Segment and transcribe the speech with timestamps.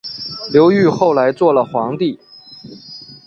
[0.51, 2.19] 刘裕后来做了皇帝。